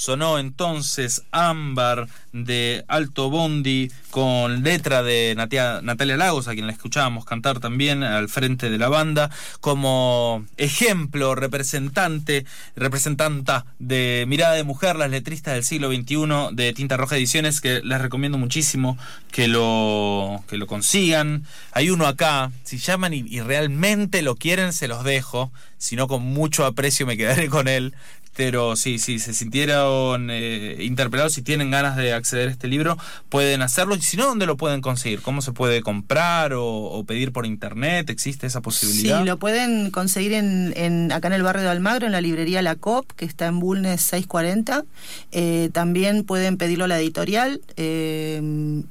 Sonó 0.09 0.39
entonces 0.39 1.21
Ámbar 1.29 2.07
de 2.33 2.83
Alto 2.87 3.29
Bondi 3.29 3.91
con 4.09 4.63
letra 4.63 5.03
de 5.03 5.35
Natalia 5.37 6.17
Lagos, 6.17 6.47
a 6.47 6.53
quien 6.53 6.65
la 6.65 6.73
escuchábamos 6.73 7.25
cantar 7.25 7.59
también 7.59 8.01
al 8.01 8.27
frente 8.27 8.71
de 8.71 8.79
la 8.79 8.89
banda, 8.89 9.29
como 9.61 10.43
ejemplo, 10.57 11.35
representante, 11.35 12.47
representanta 12.75 13.67
de 13.77 14.25
Mirada 14.27 14.55
de 14.55 14.63
Mujer, 14.63 14.95
las 14.95 15.11
letristas 15.11 15.53
del 15.53 15.63
siglo 15.63 15.91
XXI 15.91 16.55
de 16.55 16.73
Tinta 16.73 16.97
Roja 16.97 17.15
Ediciones, 17.15 17.61
que 17.61 17.81
les 17.83 18.01
recomiendo 18.01 18.39
muchísimo 18.39 18.97
que 19.31 19.47
lo, 19.47 20.43
que 20.47 20.57
lo 20.57 20.65
consigan. 20.65 21.45
Hay 21.71 21.91
uno 21.91 22.07
acá, 22.07 22.51
si 22.63 22.79
llaman 22.79 23.13
y, 23.13 23.19
y 23.27 23.41
realmente 23.41 24.23
lo 24.23 24.35
quieren, 24.35 24.73
se 24.73 24.87
los 24.87 25.03
dejo, 25.03 25.51
si 25.77 25.95
no 25.95 26.07
con 26.07 26.23
mucho 26.23 26.65
aprecio 26.65 27.05
me 27.05 27.15
quedaré 27.15 27.47
con 27.47 27.67
él. 27.67 27.93
Pero 28.39 28.77
sí, 28.77 28.99
sí, 28.99 29.19
se 29.19 29.33
sintieron 29.33 30.29
eh, 30.31 30.77
interpelados, 30.79 31.33
si 31.33 31.41
tienen 31.41 31.71
ganas 31.71 31.97
de 31.97 32.13
acceder 32.13 32.47
a 32.47 32.51
este 32.51 32.69
libro, 32.69 32.97
pueden 33.27 33.61
hacerlo. 33.61 33.97
Y 33.97 34.01
si 34.01 34.15
no, 34.15 34.27
¿dónde 34.27 34.45
lo 34.45 34.55
pueden 34.55 34.79
conseguir? 34.79 35.19
¿Cómo 35.21 35.41
se 35.41 35.51
puede 35.51 35.81
comprar 35.81 36.53
o, 36.53 36.63
o 36.65 37.03
pedir 37.03 37.33
por 37.33 37.45
internet? 37.45 38.09
¿Existe 38.09 38.47
esa 38.47 38.61
posibilidad? 38.61 39.19
Sí, 39.19 39.25
lo 39.25 39.35
pueden 39.37 39.91
conseguir 39.91 40.31
en, 40.31 40.71
en- 40.77 41.11
acá 41.11 41.27
en 41.27 41.33
el 41.33 41.43
barrio 41.43 41.63
de 41.63 41.69
Almagro, 41.69 42.05
en 42.05 42.13
la 42.13 42.21
librería 42.21 42.61
La 42.61 42.75
COP, 42.75 43.11
que 43.11 43.25
está 43.25 43.47
en 43.47 43.59
Bulnes 43.59 43.99
640. 44.03 44.85
Eh, 45.33 45.69
también 45.73 46.23
pueden 46.23 46.55
pedirlo 46.55 46.85
a 46.85 46.87
la 46.87 46.97
editorial. 46.97 47.59
eh, 47.75 48.41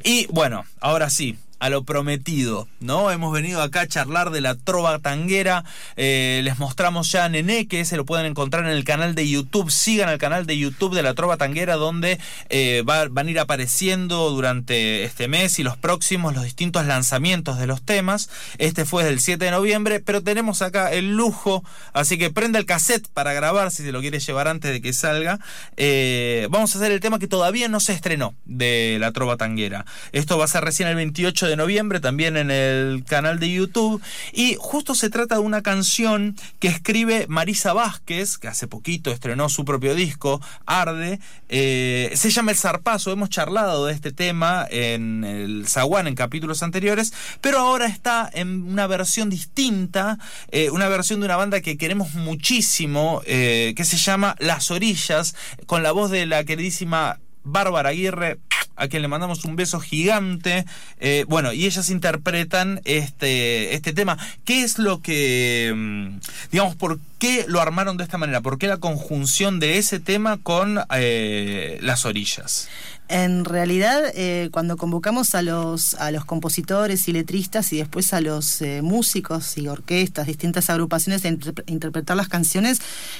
Y 0.03 0.27
bueno, 0.27 0.65
ahora 0.81 1.09
sí. 1.09 1.37
A 1.59 1.69
lo 1.69 1.83
prometido, 1.83 2.67
¿no? 2.79 3.09
Hemos 3.09 3.33
venido 3.33 3.63
acá 3.63 3.81
a 3.81 3.87
charlar 3.87 4.29
de 4.29 4.41
la 4.41 4.53
trova 4.55 4.99
tanguera. 4.99 5.63
eh, 5.95 6.41
les 6.43 6.59
mostramos 6.59 7.11
ya 7.11 7.27
Nené, 7.29 7.67
que 7.67 7.79
ese 7.79 7.97
lo 7.97 8.05
pueden 8.05 8.27
encontrar 8.27 8.63
en 8.65 8.69
el 8.69 8.83
canal 8.83 9.15
de 9.15 9.27
YouTube. 9.27 9.71
Sigan 9.71 10.09
el 10.09 10.19
canal 10.19 10.45
de 10.45 10.55
YouTube 10.55 10.93
de 10.93 11.01
la 11.01 11.15
trova 11.15 11.35
tanguera, 11.37 11.75
donde 11.75 12.19
eh, 12.49 12.83
va- 12.87 13.07
van 13.09 13.27
a 13.27 13.31
ir 13.31 13.39
apareciendo 13.39 14.29
durante 14.29 15.03
este 15.03 15.27
mes 15.27 15.57
y 15.57 15.63
los 15.63 15.77
próximos 15.77 16.35
los 16.35 16.43
distintos 16.43 16.85
lanzamientos 16.85 17.57
de 17.57 17.65
los 17.65 17.81
temas. 17.81 18.29
Este 18.59 18.85
fue 18.85 19.03
del 19.03 19.19
7 19.19 19.45
de 19.45 19.51
noviembre, 19.51 19.99
pero 19.99 20.21
tenemos 20.21 20.61
acá 20.61 20.91
el 20.93 21.15
lujo, 21.15 21.63
así 21.91 22.19
que 22.19 22.29
prenda 22.29 22.59
el 22.59 22.65
cassette 22.67 23.07
para 23.15 23.33
grabar 23.33 23.71
si 23.71 23.81
se 23.81 23.91
lo 23.91 24.01
quiere 24.01 24.19
llevar 24.19 24.47
antes 24.47 24.71
de 24.71 24.79
que 24.79 24.93
salga. 24.93 25.39
Eh, 25.75 26.47
vamos 26.51 26.75
a 26.75 26.77
hacer 26.77 26.91
el 26.91 26.99
tema 26.99 27.17
que 27.17 27.27
todavía 27.27 27.67
no 27.67 27.79
se 27.79 27.93
estrenó 27.93 28.35
de 28.45 28.97
la 28.99 29.11
trova 29.11 29.37
tanguera. 29.37 29.85
Esto 30.11 30.37
va 30.37 30.45
a 30.45 30.47
ser 30.47 30.63
recién 30.63 30.87
el 30.87 30.95
28 30.95 31.46
de 31.47 31.55
noviembre, 31.55 31.99
también 31.99 32.37
en 32.37 32.51
el 32.51 33.03
canal 33.07 33.39
de 33.39 33.51
YouTube. 33.51 34.01
Y 34.33 34.55
justo 34.59 34.95
se 34.95 35.09
trata 35.09 35.35
de 35.35 35.41
una 35.41 35.61
canción 35.61 36.35
que 36.59 36.67
escribe 36.67 37.25
Marisa 37.27 37.73
Vázquez, 37.73 38.37
que 38.37 38.47
hace 38.47 38.67
poquito 38.67 39.11
estrenó 39.11 39.49
su 39.49 39.65
propio 39.65 39.95
disco, 39.95 40.41
Arde. 40.65 41.19
Eh, 41.49 42.11
se 42.15 42.29
llama 42.29 42.51
El 42.51 42.57
Zarpazo. 42.57 43.11
Hemos 43.11 43.29
charlado 43.29 43.85
de 43.85 43.93
este 43.93 44.11
tema 44.11 44.67
en 44.69 45.23
el 45.23 45.67
Zaguán 45.67 46.07
en 46.07 46.15
capítulos 46.15 46.63
anteriores, 46.63 47.13
pero 47.41 47.59
ahora 47.59 47.87
está 47.87 48.29
en 48.33 48.63
una 48.63 48.87
versión 48.87 49.29
distinta, 49.29 50.17
eh, 50.51 50.69
una 50.69 50.87
versión 50.87 51.19
de 51.19 51.25
una 51.25 51.37
banda 51.37 51.61
que 51.61 51.77
queremos 51.77 52.13
muchísimo, 52.13 53.21
eh, 53.25 53.73
que 53.75 53.85
se 53.85 53.97
llama 53.97 54.35
Las 54.39 54.71
Orillas, 54.71 55.35
con 55.65 55.83
la 55.83 55.91
voz 55.91 56.11
de 56.11 56.25
la 56.25 56.43
queridísima 56.43 57.19
Bárbara 57.43 57.89
Aguirre, 57.89 58.39
a 58.77 58.87
quien 58.87 59.01
le 59.01 59.07
mandamos 59.07 59.43
un 59.45 59.55
beso 59.55 59.79
gigante. 59.79 60.65
Eh, 60.99 61.25
bueno, 61.27 61.51
y 61.51 61.65
ellas 61.65 61.89
interpretan 61.89 62.81
este, 62.85 63.73
este 63.73 63.93
tema. 63.93 64.17
¿Qué 64.45 64.63
es 64.63 64.79
lo 64.79 65.01
que, 65.01 65.73
mm, 65.75 66.19
digamos, 66.51 66.75
por 66.75 66.99
qué 67.19 67.45
lo 67.47 67.59
armaron 67.59 67.97
de 67.97 68.03
esta 68.03 68.17
manera? 68.17 68.41
¿Por 68.41 68.57
qué 68.57 68.67
la 68.67 68.77
conjunción 68.77 69.59
de 69.59 69.77
ese 69.77 69.99
tema 69.99 70.37
con 70.37 70.79
eh, 70.95 71.79
las 71.81 72.05
orillas? 72.05 72.69
En 73.09 73.45
realidad, 73.45 74.01
eh, 74.15 74.49
cuando 74.51 74.75
convocamos 74.75 75.33
a 75.33 75.41
los, 75.41 75.93
a 75.93 76.11
los 76.11 76.25
compositores 76.25 77.07
y 77.07 77.13
letristas 77.13 77.71
y 77.71 77.77
después 77.77 78.13
a 78.13 78.19
los 78.19 78.61
eh, 78.61 78.81
músicos 78.81 79.57
y 79.57 79.69
orquestas, 79.69 80.27
distintas 80.27 80.69
agrupaciones 80.69 81.23
a 81.23 81.29
interpre- 81.29 81.63
interpretar 81.67 82.17
las 82.17 82.27
canciones, 82.27 82.79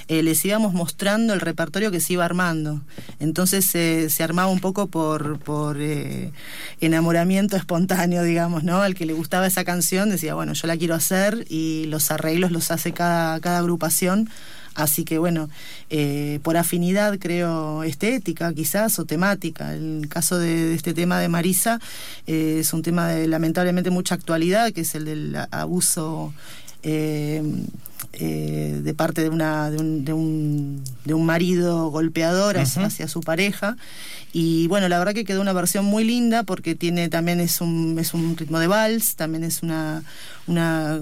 eh, 0.10 0.23
les 0.23 0.43
íbamos 0.43 0.73
mostrando 0.73 1.34
el 1.34 1.39
repertorio 1.39 1.89
que 1.89 2.02
se 2.02 2.13
iba 2.13 2.26
armando. 2.26 2.82
Entonces 3.19 3.73
eh, 3.76 4.10
se 4.10 4.23
armaba 4.23 4.52
un 4.52 4.60
poco 4.60 4.88
por, 4.88 5.39
por 5.39 5.78
eh, 5.80 6.34
enamoramiento 6.82 7.56
espontáneo, 7.56 8.23
digamos, 8.23 8.65
¿no? 8.65 8.82
Al 8.82 8.93
que 8.93 9.06
le 9.06 9.13
gustaba 9.13 9.47
esa 9.47 9.63
canción 9.63 10.10
decía, 10.10 10.36
bueno, 10.36 10.52
yo 10.52 10.67
la 10.67 10.76
quiero 10.76 10.95
hacer 10.95 11.45
y 11.47 11.86
los 11.88 12.12
arreglos 12.12 12.52
los 12.52 12.71
hace 12.71 12.91
cada, 12.91 13.39
cada 13.39 13.60
agrupación. 13.60 14.30
Así 14.77 15.05
que 15.05 15.17
bueno, 15.17 15.49
eh, 15.89 16.39
por 16.43 16.55
afinidad 16.55 17.17
creo 17.17 17.81
estética 17.81 18.53
quizás 18.53 18.99
o 18.99 19.05
temática. 19.05 19.73
El 19.73 20.07
caso 20.07 20.37
de, 20.37 20.67
de 20.67 20.75
este 20.75 20.93
tema 20.93 21.19
de 21.19 21.29
Marisa 21.29 21.79
eh, 22.27 22.57
es 22.59 22.73
un 22.73 22.83
tema 22.83 23.07
de 23.07 23.27
lamentablemente 23.27 23.89
mucha 23.89 24.13
actualidad, 24.13 24.71
que 24.71 24.81
es 24.81 24.93
el 24.93 25.05
del 25.05 25.35
abuso 25.49 26.31
eh, 26.83 27.41
eh, 28.13 28.79
de 28.83 28.93
parte 28.93 29.23
de, 29.23 29.29
una, 29.29 29.71
de, 29.71 29.77
un, 29.77 30.05
de, 30.05 30.13
un, 30.13 30.83
de 31.05 31.13
un 31.15 31.25
marido 31.25 31.89
golpeador 31.89 32.59
hacia 32.59 33.07
su 33.07 33.21
pareja. 33.21 33.77
Y 34.31 34.67
bueno, 34.67 34.87
la 34.89 34.99
verdad 34.99 35.15
que 35.15 35.25
quedó 35.25 35.41
una 35.41 35.53
versión 35.53 35.85
muy 35.85 36.03
linda 36.03 36.43
porque 36.43 36.75
tiene 36.75 37.09
también 37.09 37.39
es 37.39 37.61
un, 37.61 37.97
es 37.99 38.13
un 38.13 38.37
ritmo 38.37 38.59
de 38.59 38.67
vals, 38.67 39.15
también 39.15 39.43
es 39.43 39.63
una, 39.63 40.03
una 40.47 40.97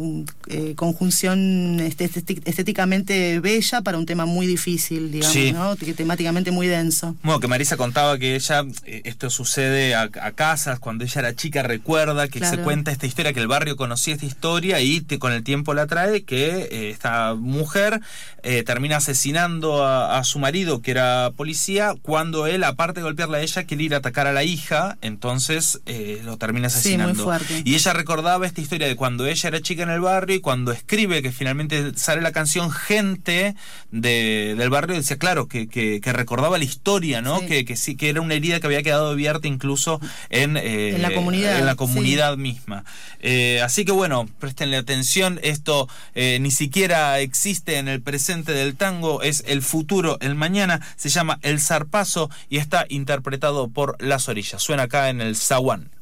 eh, 0.47 0.73
conjunción 0.75 1.79
estéti- 1.79 2.41
estéticamente 2.45 3.39
bella 3.39 3.81
para 3.81 3.97
un 3.97 4.05
tema 4.05 4.25
muy 4.25 4.47
difícil, 4.47 5.12
digamos, 5.12 5.34
Sí. 5.34 5.51
¿no? 5.51 5.75
Temáticamente 5.75 6.51
muy 6.51 6.67
denso. 6.67 7.15
Bueno, 7.23 7.39
que 7.39 7.47
Marisa 7.47 7.77
contaba 7.77 8.17
que 8.17 8.36
ella, 8.36 8.63
eh, 8.86 9.01
esto 9.05 9.29
sucede 9.29 9.95
a, 9.95 10.10
a 10.21 10.31
casas, 10.31 10.79
cuando 10.79 11.03
ella 11.03 11.19
era 11.21 11.36
chica 11.36 11.63
recuerda 11.63 12.27
que 12.27 12.39
Claro. 12.39 12.58
se 12.58 12.63
cuenta 12.63 12.91
esta 12.91 13.05
historia, 13.05 13.34
que 13.34 13.39
el 13.39 13.47
barrio 13.47 13.75
conocía 13.75 14.13
esta 14.15 14.25
historia 14.25 14.79
y 14.81 15.01
te- 15.01 15.19
con 15.19 15.31
el 15.31 15.43
tiempo 15.43 15.73
la 15.73 15.86
trae 15.88 16.23
que 16.23 16.67
eh, 16.71 16.89
esta 16.89 17.36
mujer 17.36 18.01
eh, 18.43 18.63
termina 18.63 18.97
asesinando 18.97 19.84
a, 19.84 20.17
a 20.17 20.23
su 20.23 20.39
marido, 20.39 20.81
que 20.81 20.91
era 20.91 21.31
policía, 21.36 21.93
cuando 22.01 22.47
él, 22.47 22.63
aparte 22.63 22.99
de 22.99 23.03
golpearla 23.03 23.38
a 23.38 23.41
ella, 23.41 23.63
quiere 23.65 23.84
ir 23.84 23.93
a 23.93 23.97
atacar 23.97 24.27
a 24.27 24.34
la 24.34 24.43
hija, 24.43 24.97
entonces 25.01 25.81
lo 26.23 26.38
termina 26.38 26.69
Sí, 26.69 26.75
muy 26.75 26.79
asesinando. 27.03 27.23
fuerte. 27.23 27.62
Y 27.65 27.75
ella 27.75 27.93
recordaba 27.93 28.45
esta 28.45 28.62
historia 28.62 28.88
de 28.88 28.95
cuando 28.95 29.25
ella 29.25 29.35
era 29.43 29.62
chica 29.62 29.84
en 29.84 29.89
el 29.89 30.02
barrio 30.02 30.38
y 30.38 30.39
cuando 30.39 30.71
escribe 30.71 31.21
que 31.21 31.32
finalmente 31.32 31.98
sale 31.98 32.21
la 32.21 32.32
canción, 32.32 32.71
gente 32.71 33.56
de, 33.91 34.56
del 34.58 34.69
barrio 34.69 34.95
decía, 34.95 35.17
claro, 35.17 35.48
que, 35.48 35.67
que, 35.67 36.00
que 36.02 36.13
recordaba 36.13 36.58
la 36.58 36.63
historia, 36.63 37.21
¿no? 37.21 37.39
Sí. 37.39 37.48
Que, 37.48 37.65
que 37.65 37.76
sí, 37.76 37.95
que 37.95 38.10
era 38.10 38.21
una 38.21 38.36
herida 38.36 38.60
que 38.60 38.67
había 38.67 38.84
quedado 38.84 39.10
abierta 39.10 39.48
incluso 39.48 40.00
en, 40.30 40.58
eh, 40.58 40.95
En 40.95 41.02
la 41.02 41.12
comunidad, 41.13 41.60
en 41.60 41.65
la 41.65 41.74
sí. 41.74 41.78
comunidad 41.78 42.38
misma. 42.38 42.86
Eh, 43.19 43.62
así 43.63 43.86
que 43.86 43.91
bueno, 43.91 44.28
préstenle 44.39 44.78
atención, 44.78 45.39
esto 45.43 45.89
eh, 46.13 46.38
ni 46.39 46.52
siquiera 46.52 47.19
existe 47.19 47.78
en 47.78 47.88
el 47.88 48.02
presente 48.02 48.54
del 48.54 48.76
tango, 48.76 49.21
es 49.21 49.43
el 49.48 49.62
futuro, 49.62 50.17
el 50.21 50.36
mañana, 50.36 50.82
se 50.95 51.10
llama 51.10 51.39
El 51.41 51.60
Zarpazo 51.60 52.30
y 52.50 52.58
está 52.58 52.86
interpretado 52.89 53.67
por 53.69 54.02
Las 54.02 54.30
Orillas. 54.30 54.62
Suena 54.62 54.84
acá 54.84 55.10
en 55.10 55.21
el 55.21 55.36
Zaguán. 55.36 55.94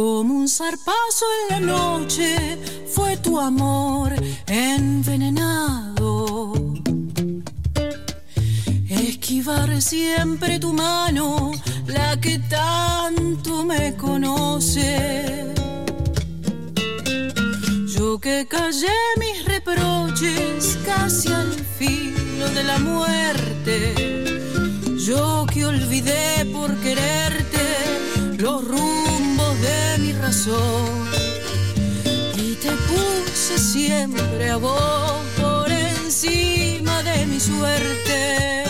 Como 0.00 0.32
un 0.32 0.48
zarpazo 0.48 1.26
en 1.42 1.48
la 1.50 1.60
noche 1.74 2.58
fue 2.86 3.18
tu 3.18 3.38
amor 3.38 4.14
envenenado. 4.46 6.54
Esquivar 8.88 9.82
siempre 9.82 10.58
tu 10.58 10.72
mano, 10.72 11.52
la 11.86 12.18
que 12.18 12.38
tanto 12.38 13.62
me 13.62 13.94
conoce. 13.96 15.52
Yo 17.94 18.18
que 18.18 18.48
callé 18.48 18.96
mis 19.18 19.44
reproches 19.44 20.78
casi 20.86 21.30
al 21.30 21.52
filo 21.78 22.48
de 22.54 22.64
la 22.64 22.78
muerte. 22.78 23.94
Yo 24.96 25.44
que 25.52 25.66
olvidé 25.66 26.46
por 26.46 26.74
quererte 26.76 27.60
los 28.38 28.66
rumbos 28.66 28.99
Y 32.36 32.54
te 32.54 32.70
puse 32.70 33.58
siempre 33.58 34.50
a 34.50 34.58
vos 34.58 35.24
por 35.40 35.68
encima 35.72 37.02
de 37.02 37.26
mi 37.26 37.40
suerte. 37.40 38.69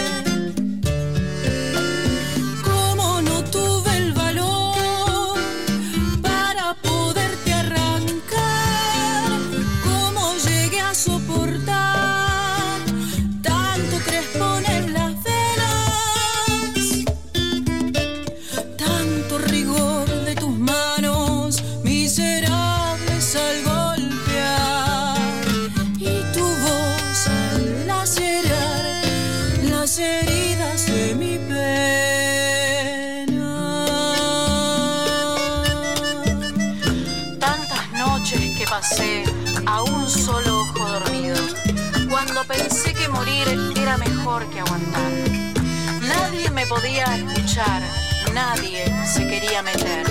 Nadie 48.32 48.84
se 49.04 49.26
quería 49.26 49.62
meter. 49.62 50.04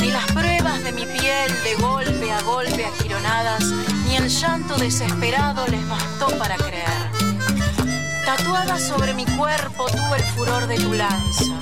Ni 0.00 0.10
las 0.10 0.24
pruebas 0.32 0.82
de 0.82 0.92
mi 0.92 1.06
piel 1.06 1.50
de 1.64 1.74
golpe 1.80 2.32
a 2.32 2.42
golpe 2.42 2.84
agironadas, 2.84 3.64
ni 4.06 4.16
el 4.16 4.28
llanto 4.28 4.76
desesperado 4.76 5.66
les 5.68 5.86
bastó 5.88 6.26
para 6.38 6.56
creer. 6.56 7.10
Tatuada 8.24 8.78
sobre 8.78 9.14
mi 9.14 9.24
cuerpo 9.24 9.86
tuve 9.86 10.16
el 10.16 10.24
furor 10.34 10.66
de 10.66 10.76
tu 10.76 10.92
lanza. 10.92 11.54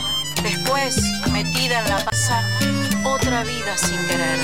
Después, 0.42 0.96
metida 1.32 1.80
en 1.80 1.88
la 1.88 2.04
pasa, 2.04 2.42
otra 3.04 3.42
vida 3.42 3.76
sin 3.76 3.98
querer. 4.08 4.40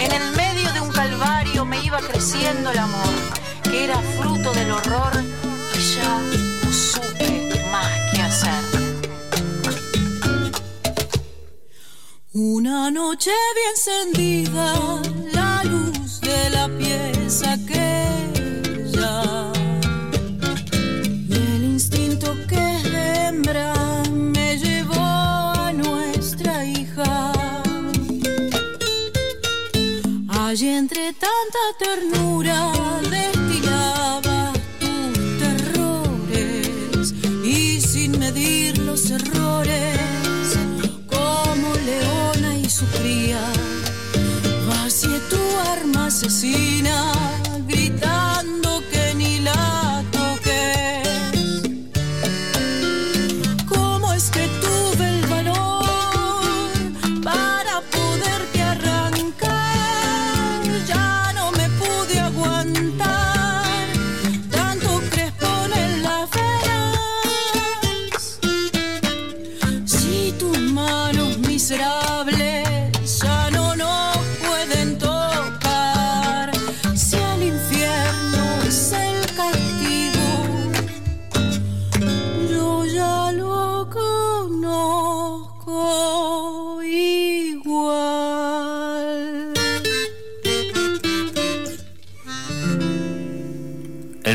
En 0.00 0.12
el 0.12 0.36
medio 0.36 0.72
de 0.72 0.80
un 0.80 0.90
calvario 0.90 1.64
me 1.64 1.82
iba 1.84 1.98
creciendo 2.00 2.70
el 2.70 2.78
amor, 2.78 3.14
que 3.62 3.84
era 3.84 3.98
fruto 4.18 4.52
del 4.52 4.70
horror 4.70 5.12
y 5.74 5.94
ya 5.96 6.18
no 6.64 6.72
supe 6.72 7.41
Una 12.34 12.90
noche 12.90 13.30
bien 13.54 14.06
encendida, 14.06 15.02
la 15.34 15.62
luz 15.64 16.18
de 16.22 16.48
la 16.48 16.66
pieza 16.78 17.52
aquella. 17.52 17.81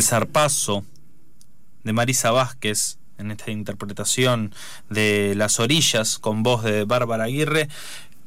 Zarpazo 0.08 0.86
de 1.84 1.92
Marisa 1.92 2.32
Vázquez 2.32 2.98
en 3.18 3.32
esta 3.32 3.52
interpretación 3.52 4.54
de 4.90 5.34
Las 5.36 5.60
Orillas 5.60 6.18
con 6.18 6.44
voz 6.44 6.64
de 6.64 6.86
Bárbara 6.86 7.26
Aguirre, 7.26 7.68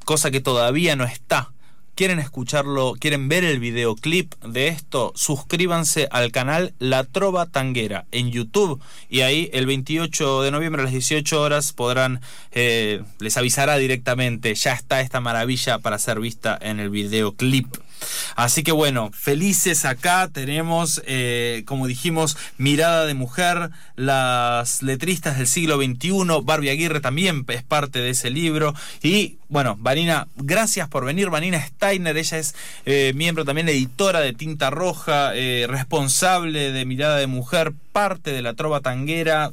cosa 0.05 0.31
que 0.31 0.41
todavía 0.41 0.95
no 0.95 1.05
está. 1.05 1.53
¿Quieren 1.95 2.19
escucharlo? 2.19 2.95
¿Quieren 2.99 3.29
ver 3.29 3.45
el 3.45 3.61
videoclip 3.61 4.35
de 4.45 4.69
esto? 4.69 5.13
Suscríbanse 5.15 6.07
al 6.11 6.33
canal 6.33 6.75
La 6.79 7.05
Trova 7.05 7.47
Tanguera 7.47 8.07
en 8.11 8.31
YouTube 8.31 8.81
y 9.09 9.21
ahí 9.21 9.51
el 9.53 9.67
28 9.67 10.43
de 10.43 10.51
noviembre 10.51 10.83
a 10.83 10.85
las 10.85 10.93
18 10.93 11.41
horas 11.41 11.73
podrán, 11.73 12.21
eh, 12.53 13.03
les 13.19 13.37
avisará 13.37 13.77
directamente, 13.77 14.55
ya 14.55 14.73
está 14.73 15.01
esta 15.01 15.21
maravilla 15.21 15.79
para 15.79 15.99
ser 15.99 16.21
vista 16.21 16.59
en 16.61 16.79
el 16.79 16.91
videoclip. 16.91 17.69
Así 18.37 18.63
que 18.63 18.73
bueno, 18.73 19.11
felices 19.13 19.85
acá 19.85 20.29
tenemos, 20.33 21.03
eh, 21.07 21.63
como 21.67 21.87
dijimos, 21.87 22.37
Mirada 22.59 23.07
de 23.07 23.15
Mujer, 23.15 23.71
las 23.97 24.83
letristas 24.83 25.39
del 25.39 25.47
siglo 25.47 25.77
XXI, 25.77 26.43
Barbie 26.43 26.71
Aguirre 26.71 27.01
también 27.01 27.45
es 27.49 27.63
parte 27.63 28.01
de 28.01 28.11
ese 28.11 28.31
libro. 28.31 28.75
Y 29.03 29.39
bueno, 29.49 29.77
Vanina, 29.79 30.29
gracias 30.37 30.89
por 30.89 31.05
venir, 31.05 31.31
Vanina 31.31 31.61
Steiner, 31.61 32.17
ella 32.17 32.39
es 32.39 32.55
eh, 32.87 33.13
miembro 33.15 33.45
también 33.45 33.69
editora 33.69 34.21
de 34.21 34.33
Tinta 34.33 34.71
Roja, 34.71 35.35
eh, 35.35 35.67
responsable 35.69 36.73
de 36.73 36.85
Mirada 36.85 37.17
de 37.17 37.27
Mujer, 37.27 37.73
parte 37.93 38.33
de 38.33 38.43
la 38.43 38.55
Trova 38.55 38.81
Tanguera. 38.81 39.51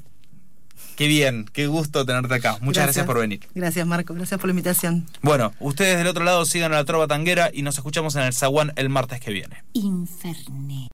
Qué 0.97 1.05
bien, 1.05 1.45
qué 1.53 1.67
gusto 1.67 2.07
tenerte 2.07 2.33
acá. 2.33 2.57
Muchas 2.60 2.86
gracias, 2.86 3.05
por 3.05 3.19
venir. 3.19 3.47
Gracias, 3.53 3.86
Marco. 3.86 4.15
Gracias 4.15 4.39
por 4.39 4.47
la 4.47 4.53
invitación. 4.53 5.05
Bueno, 5.21 5.53
ustedes 5.60 5.95
del 5.95 6.07
otro 6.07 6.23
lado 6.23 6.43
sigan 6.43 6.73
a 6.73 6.77
la 6.77 6.86
Trova 6.86 7.05
Tanguera 7.05 7.51
y 7.53 7.62
nos 7.62 7.77
escuchamos 7.77 8.15
en 8.15 8.23
el 8.23 8.33
Zaguán 8.33 8.73
el 8.77 8.89
martes 8.89 9.19
que 9.19 9.31
viene. 9.31 9.63
Inferné. 9.73 10.86